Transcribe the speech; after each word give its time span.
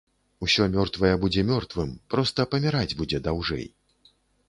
Усё 0.45 0.65
мёртвае 0.75 1.11
будзе 1.25 1.45
мёртвым, 1.51 1.93
проста 2.17 2.49
паміраць 2.57 2.97
будзе 3.03 3.25
даўжэй. 3.29 3.73